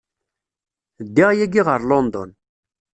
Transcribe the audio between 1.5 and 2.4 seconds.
ɣer London.